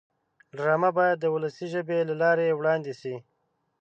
ډرامه 0.57 0.89
باید 0.97 1.17
د 1.21 1.25
ولسي 1.35 1.65
ژبې 1.73 1.99
له 2.09 2.15
لارې 2.21 2.57
وړاندې 2.59 2.93
شي 3.01 3.15